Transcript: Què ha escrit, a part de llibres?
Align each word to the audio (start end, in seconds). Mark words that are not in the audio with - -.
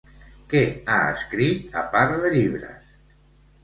Què 0.53 0.61
ha 0.93 0.97
escrit, 1.11 1.79
a 1.85 1.87
part 1.95 2.19
de 2.27 2.35
llibres? 2.39 2.95